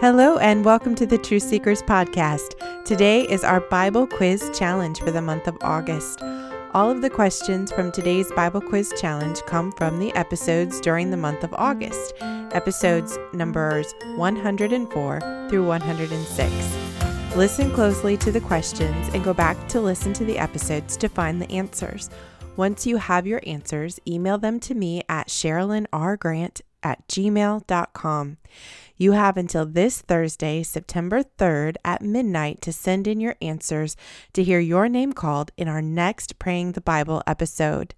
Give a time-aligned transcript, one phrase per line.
[0.00, 2.54] Hello, and welcome to the Truth Seekers Podcast.
[2.84, 6.22] Today is our Bible Quiz Challenge for the month of August.
[6.72, 11.16] All of the questions from today's Bible Quiz Challenge come from the episodes during the
[11.16, 17.36] month of August, episodes numbers 104 through 106.
[17.36, 21.42] Listen closely to the questions and go back to listen to the episodes to find
[21.42, 22.08] the answers.
[22.54, 28.36] Once you have your answers, email them to me at sherilynrgrant at gmail.com.
[28.96, 33.96] You have until this Thursday, September 3rd at midnight to send in your answers
[34.32, 37.94] to hear your name called in our next Praying the Bible episode.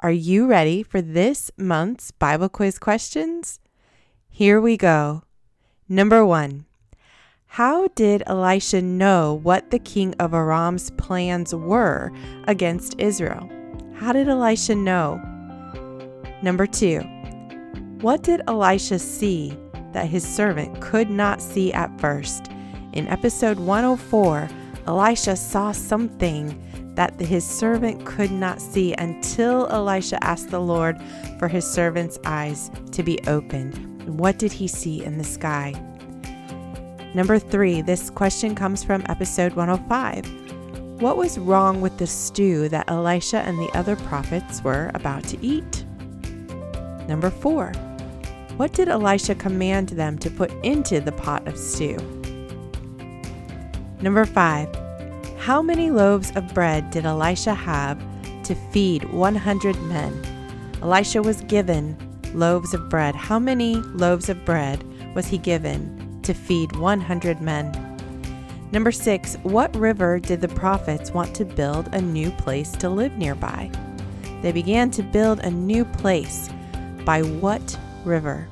[0.00, 3.60] Are you ready for this month's Bible quiz questions?
[4.30, 5.24] Here we go.
[5.90, 6.64] Number one
[7.48, 12.12] How did Elisha know what the king of Aram's plans were
[12.44, 13.50] against Israel?
[13.96, 15.20] How did Elisha know?
[16.42, 17.02] Number two
[18.00, 19.56] What did Elisha see
[19.92, 22.48] that his servant could not see at first.
[22.92, 24.48] In episode 104,
[24.86, 31.00] Elisha saw something that his servant could not see until Elisha asked the Lord
[31.38, 34.18] for his servant's eyes to be opened.
[34.18, 35.74] What did he see in the sky?
[37.14, 41.00] Number three, this question comes from episode 105.
[41.00, 45.44] What was wrong with the stew that Elisha and the other prophets were about to
[45.44, 45.84] eat?
[47.08, 47.72] Number four,
[48.60, 51.96] what did Elisha command them to put into the pot of stew?
[54.02, 54.68] Number five,
[55.38, 57.98] how many loaves of bread did Elisha have
[58.42, 60.12] to feed 100 men?
[60.82, 61.96] Elisha was given
[62.34, 63.14] loaves of bread.
[63.14, 67.72] How many loaves of bread was he given to feed 100 men?
[68.72, 73.16] Number six, what river did the prophets want to build a new place to live
[73.16, 73.70] nearby?
[74.42, 76.50] They began to build a new place.
[77.06, 78.48] By what river.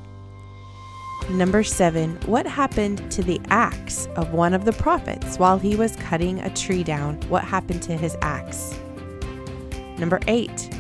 [1.30, 5.94] Number seven, what happened to the axe of one of the prophets while he was
[5.96, 7.20] cutting a tree down?
[7.28, 8.78] What happened to his axe?
[9.98, 10.70] Number eight,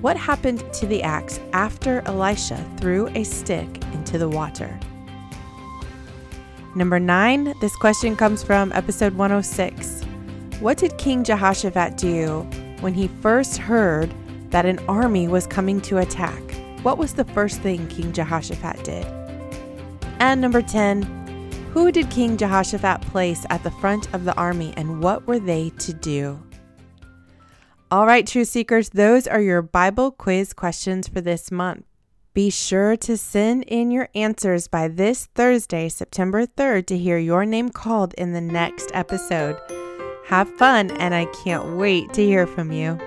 [0.00, 4.78] what happened to the axe after Elisha threw a stick into the water?
[6.76, 10.02] Number nine, this question comes from episode 106.
[10.60, 12.42] What did King Jehoshaphat do
[12.80, 14.12] when he first heard
[14.50, 16.47] that an army was coming to attack?
[16.82, 19.06] What was the first thing King Jehoshaphat did?
[20.20, 21.02] And number 10,
[21.72, 25.70] who did King Jehoshaphat place at the front of the army and what were they
[25.78, 26.40] to do?
[27.90, 31.84] All right, truth seekers, those are your Bible quiz questions for this month.
[32.34, 37.44] Be sure to send in your answers by this Thursday, September 3rd, to hear your
[37.44, 39.58] name called in the next episode.
[40.26, 42.98] Have fun, and I can't wait to hear from you.